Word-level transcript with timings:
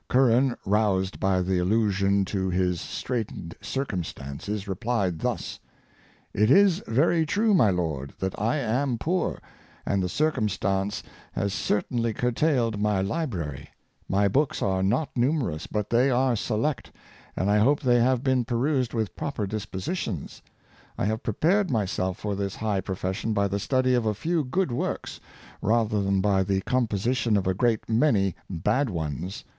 Curran, 0.09 0.55
roused 0.65 1.19
by 1.19 1.43
the 1.43 1.59
allusion 1.59 2.25
to 2.25 2.49
his 2.49 2.81
straight 2.81 3.27
ened 3.31 3.53
circumstances, 3.63 4.67
replied 4.67 5.19
thus: 5.19 5.59
"It 6.33 6.49
is 6.49 6.81
very 6.87 7.23
true, 7.23 7.53
my 7.53 7.69
lord, 7.69 8.11
that 8.17 8.33
I 8.41 8.55
am 8.57 8.97
poor, 8.97 9.37
and 9.85 10.01
the 10.01 10.09
circumstance 10.09 11.03
has 11.33 11.53
cer 11.53 11.83
tainly 11.83 12.15
curtailed 12.15 12.81
my 12.81 12.99
library; 13.03 13.69
my 14.09 14.27
books 14.27 14.63
are 14.63 14.81
not 14.81 15.13
numer 15.13 15.53
ous, 15.53 15.67
but 15.67 15.91
they 15.91 16.09
are 16.09 16.35
select, 16.35 16.91
and 17.35 17.51
I 17.51 17.59
hope 17.59 17.79
they 17.81 17.99
have 18.01 18.23
been 18.23 18.43
perused 18.43 18.95
with 18.95 19.15
proper 19.15 19.45
dispositions. 19.45 20.41
I 20.97 21.05
have 21.05 21.21
prepared 21.21 21.69
my 21.69 21.85
self 21.85 22.17
for 22.17 22.33
this 22.35 22.55
high 22.55 22.81
profession 22.81 23.33
by 23.33 23.47
the 23.47 23.59
study 23.59 23.93
of 23.93 24.07
a 24.07 24.15
few 24.15 24.43
good 24.43 24.71
works, 24.71 25.19
rather 25.61 26.01
than 26.01 26.21
by 26.21 26.41
the 26.41 26.61
composition 26.61 27.37
of 27.37 27.45
a 27.45 27.53
great 27.53 27.87
many 27.87 28.33
bad 28.49 28.89
ones. 28.89 29.45